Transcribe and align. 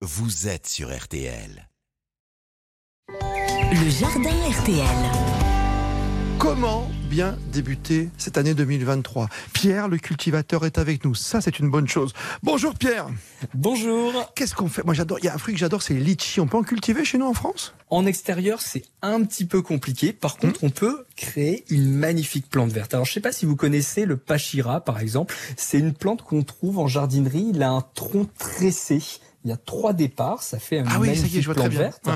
vous 0.00 0.46
êtes 0.48 0.66
sur 0.68 0.96
RTL. 0.96 1.68
Le 3.10 3.90
jardin 3.90 4.30
RTL. 4.30 4.86
Comment 6.38 6.88
bien 7.10 7.36
débuter 7.50 8.08
cette 8.16 8.38
année 8.38 8.54
2023 8.54 9.28
Pierre, 9.52 9.88
le 9.88 9.98
cultivateur, 9.98 10.64
est 10.64 10.78
avec 10.78 11.04
nous. 11.04 11.16
Ça, 11.16 11.40
c'est 11.40 11.58
une 11.58 11.68
bonne 11.68 11.88
chose. 11.88 12.12
Bonjour 12.44 12.74
Pierre. 12.76 13.08
Bonjour. 13.54 14.32
Qu'est-ce 14.36 14.54
qu'on 14.54 14.68
fait? 14.68 14.84
Moi, 14.84 14.94
j'adore. 14.94 15.18
Il 15.18 15.24
y 15.24 15.28
a 15.28 15.34
un 15.34 15.38
fruit 15.38 15.54
que 15.54 15.58
j'adore, 15.60 15.82
c'est 15.82 15.94
les 15.94 16.00
litchis. 16.00 16.38
On 16.40 16.46
peut 16.46 16.58
en 16.58 16.62
cultiver 16.62 17.04
chez 17.04 17.18
nous 17.18 17.26
en 17.26 17.34
France? 17.34 17.74
En 17.90 18.06
extérieur, 18.06 18.60
c'est 18.60 18.84
un 19.02 19.24
petit 19.24 19.46
peu 19.46 19.62
compliqué. 19.62 20.12
Par 20.12 20.36
Mmh. 20.36 20.40
contre, 20.40 20.62
on 20.64 20.70
peut 20.70 21.06
créer 21.16 21.64
une 21.70 21.90
magnifique 21.90 22.48
plante 22.48 22.70
verte. 22.70 22.94
Alors, 22.94 23.04
je 23.06 23.12
sais 23.14 23.20
pas 23.20 23.32
si 23.32 23.46
vous 23.46 23.56
connaissez 23.56 24.04
le 24.04 24.16
pachira, 24.16 24.80
par 24.80 25.00
exemple. 25.00 25.34
C'est 25.56 25.78
une 25.80 25.92
plante 25.92 26.22
qu'on 26.22 26.44
trouve 26.44 26.78
en 26.78 26.86
jardinerie. 26.86 27.48
Il 27.52 27.62
a 27.64 27.70
un 27.70 27.80
tronc 27.96 28.28
tressé. 28.38 29.02
Il 29.48 29.52
y 29.52 29.54
a 29.54 29.56
trois 29.56 29.94
départs. 29.94 30.42
Ça 30.42 30.58
fait 30.58 30.80
une 30.80 30.86
Ah 30.90 30.98
oui, 31.00 31.06
ça 31.06 31.12
y 31.12 31.16
est, 31.16 31.20
magnifique 31.20 31.40
je 31.40 31.46
vois 31.46 31.54
très 31.54 31.70
plante 31.70 31.78
verte. 31.78 32.06
Ouais. 32.06 32.12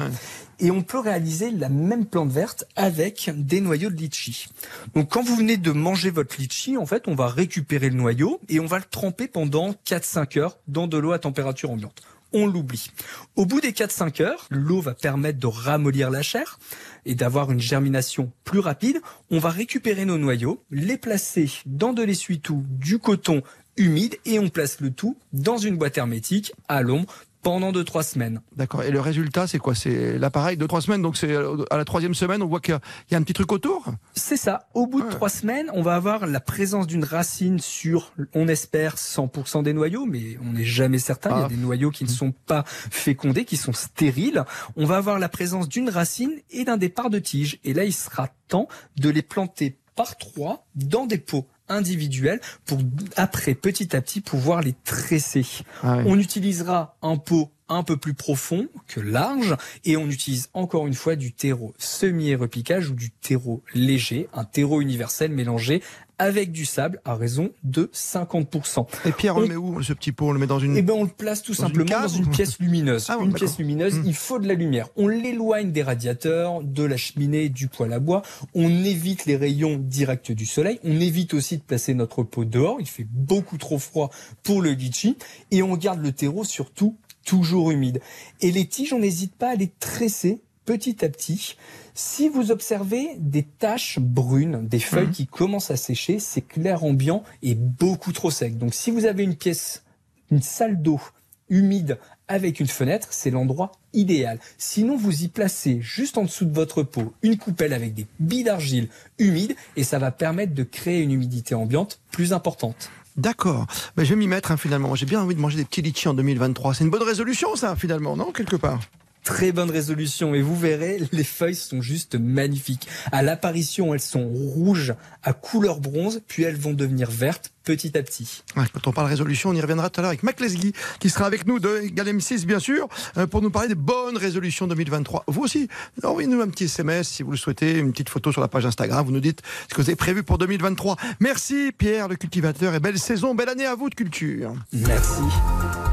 Et 0.60 0.70
on 0.70 0.82
peut 0.82 0.98
réaliser 0.98 1.50
la 1.50 1.70
même 1.70 2.04
plante 2.04 2.30
verte 2.30 2.66
avec 2.76 3.30
des 3.34 3.62
noyaux 3.62 3.88
de 3.88 3.96
litchi. 3.96 4.48
Donc 4.94 5.08
quand 5.10 5.22
vous 5.22 5.34
venez 5.34 5.56
de 5.56 5.72
manger 5.72 6.10
votre 6.10 6.36
litchi, 6.38 6.76
en 6.76 6.84
fait, 6.84 7.08
on 7.08 7.14
va 7.14 7.28
récupérer 7.28 7.88
le 7.88 7.96
noyau 7.96 8.38
et 8.50 8.60
on 8.60 8.66
va 8.66 8.76
le 8.76 8.84
tremper 8.84 9.28
pendant 9.28 9.70
4-5 9.86 10.38
heures 10.38 10.58
dans 10.68 10.86
de 10.86 10.98
l'eau 10.98 11.12
à 11.12 11.18
température 11.18 11.70
ambiante. 11.70 12.02
On 12.34 12.46
l'oublie. 12.46 12.90
Au 13.36 13.46
bout 13.46 13.62
des 13.62 13.72
4-5 13.72 14.22
heures, 14.22 14.46
l'eau 14.50 14.82
va 14.82 14.94
permettre 14.94 15.38
de 15.38 15.46
ramollir 15.46 16.10
la 16.10 16.22
chair 16.22 16.58
et 17.06 17.14
d'avoir 17.14 17.50
une 17.50 17.60
germination 17.60 18.30
plus 18.44 18.60
rapide. 18.60 19.00
On 19.30 19.38
va 19.38 19.48
récupérer 19.48 20.04
nos 20.04 20.18
noyaux, 20.18 20.62
les 20.70 20.98
placer 20.98 21.50
dans 21.64 21.94
de 21.94 22.02
l'essuie-tout, 22.02 22.62
du 22.68 22.98
coton 22.98 23.42
humide 23.76 24.16
et 24.24 24.38
on 24.38 24.48
place 24.48 24.80
le 24.80 24.90
tout 24.90 25.16
dans 25.32 25.56
une 25.58 25.76
boîte 25.76 25.98
hermétique 25.98 26.52
à 26.68 26.82
l'ombre 26.82 27.12
pendant 27.42 27.72
2-3 27.72 28.04
semaines. 28.04 28.40
D'accord. 28.54 28.84
Et 28.84 28.92
le 28.92 29.00
résultat, 29.00 29.48
c'est 29.48 29.58
quoi? 29.58 29.74
C'est 29.74 30.16
l'appareil 30.16 30.56
de 30.56 30.64
trois 30.64 30.80
semaines. 30.80 31.02
Donc, 31.02 31.16
c'est 31.16 31.32
euh, 31.32 31.64
à 31.72 31.76
la 31.76 31.84
troisième 31.84 32.14
semaine, 32.14 32.40
on 32.40 32.46
voit 32.46 32.60
qu'il 32.60 32.78
y 33.10 33.14
a- 33.14 33.18
un 33.18 33.22
petit 33.24 33.32
truc 33.32 33.50
autour? 33.50 33.86
C'est 34.14 34.36
ça. 34.36 34.68
Au 34.74 34.86
bout 34.86 35.02
de 35.02 35.08
trois 35.10 35.28
semaines, 35.28 35.68
on 35.74 35.82
va 35.82 35.96
avoir 35.96 36.28
la 36.28 36.38
présence 36.38 36.86
d'une 36.86 37.02
racine 37.02 37.58
sur, 37.58 38.12
on 38.34 38.46
espère, 38.46 38.94
100% 38.96 39.64
des 39.64 39.72
noyaux, 39.72 40.06
mais 40.06 40.38
on 40.48 40.52
n'est 40.52 40.62
jamais 40.64 41.00
certain. 41.00 41.30
Il 41.30 41.38
y 41.38 41.42
Ah. 41.42 41.46
a 41.46 41.48
des 41.48 41.56
noyaux 41.56 41.90
qui 41.90 42.04
ne 42.04 42.08
sont 42.10 42.30
pas 42.30 42.62
fécondés, 42.66 43.44
qui 43.44 43.56
sont 43.56 43.72
stériles. 43.72 44.44
On 44.76 44.86
va 44.86 44.98
avoir 44.98 45.18
la 45.18 45.28
présence 45.28 45.68
d'une 45.68 45.88
racine 45.90 46.34
et 46.50 46.62
d'un 46.64 46.76
départ 46.76 47.10
de 47.10 47.18
tige. 47.18 47.58
Et 47.64 47.74
là, 47.74 47.82
il 47.84 47.92
sera 47.92 48.28
temps 48.46 48.68
de 49.00 49.08
les 49.10 49.22
planter 49.22 49.78
par 49.96 50.16
trois 50.16 50.64
dans 50.76 51.06
des 51.06 51.18
pots 51.18 51.48
individuels 51.72 52.40
pour 52.66 52.78
après 53.16 53.54
petit 53.54 53.96
à 53.96 54.00
petit 54.00 54.20
pouvoir 54.20 54.62
les 54.62 54.74
tresser. 54.84 55.46
Ah. 55.82 55.98
On 56.06 56.18
utilisera 56.18 56.96
un 57.02 57.16
pot 57.16 57.50
un 57.68 57.82
peu 57.82 57.96
plus 57.96 58.14
profond 58.14 58.66
que 58.86 59.00
large 59.00 59.56
et 59.84 59.96
on 59.96 60.08
utilise 60.08 60.48
encore 60.52 60.86
une 60.86 60.94
fois 60.94 61.16
du 61.16 61.32
terreau 61.32 61.72
semi-repiquage 61.78 62.90
ou 62.90 62.94
du 62.94 63.10
terreau 63.10 63.62
léger, 63.74 64.28
un 64.34 64.44
terreau 64.44 64.80
universel 64.80 65.30
mélangé 65.32 65.82
avec 66.18 66.52
du 66.52 66.66
sable 66.66 67.00
à 67.04 67.16
raison 67.16 67.50
de 67.64 67.90
50%. 67.92 68.86
Et 69.06 69.12
Pierre, 69.12 69.36
on 69.36 69.40
le 69.40 69.48
met 69.48 69.56
où 69.56 69.82
ce 69.82 69.92
petit 69.92 70.12
pot? 70.12 70.28
On 70.28 70.32
le 70.32 70.38
met 70.38 70.46
dans 70.46 70.60
une. 70.60 70.76
Eh 70.76 70.82
ben 70.82 70.92
on 70.94 71.02
le 71.02 71.10
place 71.10 71.42
tout 71.42 71.52
Dans 71.52 71.62
simplement 71.62 72.00
dans 72.02 72.06
une 72.06 72.28
pièce 72.30 72.60
lumineuse. 72.60 73.06
Ah 73.08 73.16
bon, 73.18 73.24
une 73.24 73.32
pièce 73.32 73.58
lumineuse, 73.58 73.94
Hmm. 73.98 74.02
il 74.06 74.14
faut 74.14 74.38
de 74.38 74.46
la 74.46 74.54
lumière. 74.54 74.88
On 74.94 75.08
l'éloigne 75.08 75.72
des 75.72 75.82
radiateurs, 75.82 76.62
de 76.62 76.84
la 76.84 76.96
cheminée, 76.96 77.48
du 77.48 77.66
poêle 77.66 77.92
à 77.92 77.98
bois. 77.98 78.22
On 78.54 78.68
évite 78.68 79.26
les 79.26 79.34
rayons 79.36 79.78
directs 79.78 80.30
du 80.30 80.46
soleil. 80.46 80.78
On 80.84 81.00
évite 81.00 81.34
aussi 81.34 81.56
de 81.56 81.62
placer 81.62 81.92
notre 81.94 82.22
pot 82.22 82.44
dehors. 82.44 82.76
Il 82.78 82.86
fait 82.86 83.06
beaucoup 83.10 83.58
trop 83.58 83.78
froid 83.80 84.10
pour 84.44 84.62
le 84.62 84.70
litchi. 84.70 85.16
Et 85.50 85.62
on 85.64 85.76
garde 85.76 86.00
le 86.02 86.12
terreau 86.12 86.44
surtout 86.44 86.96
toujours 87.24 87.70
humide. 87.70 88.00
Et 88.40 88.50
les 88.52 88.66
tiges, 88.66 88.92
on 88.92 88.98
n'hésite 88.98 89.34
pas 89.34 89.50
à 89.50 89.54
les 89.54 89.68
tresser 89.68 90.40
petit 90.64 91.04
à 91.04 91.08
petit. 91.08 91.56
Si 91.94 92.28
vous 92.28 92.50
observez 92.52 93.16
des 93.18 93.42
taches 93.42 93.98
brunes, 93.98 94.66
des 94.68 94.78
feuilles 94.78 95.06
Mhm. 95.08 95.12
qui 95.12 95.26
commencent 95.26 95.70
à 95.72 95.76
sécher, 95.76 96.18
c'est 96.20 96.40
clair 96.42 96.84
ambiant 96.84 97.24
et 97.42 97.54
beaucoup 97.54 98.12
trop 98.12 98.30
sec. 98.30 98.56
Donc 98.58 98.72
si 98.74 98.90
vous 98.90 99.04
avez 99.04 99.24
une 99.24 99.34
pièce, 99.36 99.82
une 100.30 100.40
salle 100.42 100.80
d'eau 100.80 101.00
humide 101.48 101.98
avec 102.28 102.60
une 102.60 102.68
fenêtre, 102.68 103.08
c'est 103.10 103.30
l'endroit 103.30 103.72
idéal. 103.92 104.38
Sinon, 104.56 104.96
vous 104.96 105.24
y 105.24 105.28
placez 105.28 105.80
juste 105.82 106.16
en 106.16 106.22
dessous 106.22 106.46
de 106.46 106.54
votre 106.54 106.82
pot 106.82 107.12
une 107.22 107.36
coupelle 107.36 107.74
avec 107.74 107.92
des 107.92 108.06
billes 108.20 108.44
d'argile 108.44 108.88
humides 109.18 109.54
et 109.76 109.84
ça 109.84 109.98
va 109.98 110.12
permettre 110.12 110.54
de 110.54 110.62
créer 110.62 111.02
une 111.02 111.10
humidité 111.10 111.54
ambiante 111.54 112.00
plus 112.10 112.32
importante. 112.32 112.88
D'accord. 113.16 113.66
Ben, 113.96 114.04
je 114.04 114.10
vais 114.10 114.16
m'y 114.16 114.26
mettre 114.26 114.52
hein, 114.52 114.56
finalement. 114.56 114.94
J'ai 114.94 115.06
bien 115.06 115.20
envie 115.20 115.34
de 115.34 115.40
manger 115.40 115.56
des 115.56 115.64
petits 115.64 115.82
litchis 115.82 116.08
en 116.08 116.14
2023. 116.14 116.74
C'est 116.74 116.84
une 116.84 116.90
bonne 116.90 117.02
résolution, 117.02 117.56
ça, 117.56 117.76
finalement, 117.76 118.16
non 118.16 118.32
Quelque 118.32 118.56
part? 118.56 118.80
Très 119.24 119.52
bonne 119.52 119.70
résolution 119.70 120.34
et 120.34 120.42
vous 120.42 120.56
verrez, 120.56 121.00
les 121.12 121.24
feuilles 121.24 121.54
sont 121.54 121.80
juste 121.80 122.16
magnifiques. 122.16 122.88
À 123.12 123.22
l'apparition, 123.22 123.94
elles 123.94 124.00
sont 124.00 124.28
rouges 124.28 124.94
à 125.22 125.32
couleur 125.32 125.80
bronze, 125.80 126.20
puis 126.26 126.42
elles 126.42 126.56
vont 126.56 126.72
devenir 126.72 127.10
vertes 127.10 127.52
petit 127.62 127.96
à 127.96 128.02
petit. 128.02 128.42
Ouais, 128.56 128.64
quand 128.72 128.86
on 128.88 128.92
parle 128.92 129.06
résolution, 129.06 129.50
on 129.50 129.54
y 129.54 129.60
reviendra 129.60 129.90
tout 129.90 130.00
à 130.00 130.02
l'heure 130.02 130.08
avec 130.08 130.22
Mac 130.22 130.40
Lesguy, 130.40 130.72
qui 130.98 131.10
sera 131.10 131.26
avec 131.26 131.46
nous 131.46 131.60
de 131.60 131.82
Galem 131.92 132.20
6, 132.20 132.46
bien 132.46 132.58
sûr, 132.58 132.88
euh, 133.16 133.26
pour 133.26 133.42
nous 133.42 133.50
parler 133.50 133.68
des 133.68 133.74
bonnes 133.76 134.16
résolutions 134.16 134.66
2023. 134.66 135.24
Vous 135.28 135.42
aussi, 135.42 135.68
envoyez-nous 136.02 136.40
un 136.40 136.48
petit 136.48 136.64
SMS 136.64 137.08
si 137.08 137.22
vous 137.22 137.30
le 137.30 137.36
souhaitez, 137.36 137.78
une 137.78 137.92
petite 137.92 138.08
photo 138.08 138.32
sur 138.32 138.40
la 138.40 138.48
page 138.48 138.66
Instagram. 138.66 139.06
Vous 139.06 139.12
nous 139.12 139.20
dites 139.20 139.42
ce 139.68 139.74
que 139.74 139.80
vous 139.80 139.88
avez 139.88 139.96
prévu 139.96 140.22
pour 140.22 140.38
2023. 140.38 140.96
Merci 141.20 141.70
Pierre, 141.76 142.08
le 142.08 142.16
cultivateur, 142.16 142.74
et 142.74 142.80
belle 142.80 142.98
saison, 142.98 143.34
belle 143.34 143.50
année 143.50 143.66
à 143.66 143.74
vous 143.74 143.88
de 143.88 143.94
culture. 143.94 144.54
Merci. 144.72 145.22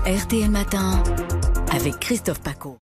RTL 0.05 0.49
Matin 0.49 1.03
avec 1.71 1.99
Christophe 1.99 2.41
Paco. 2.41 2.79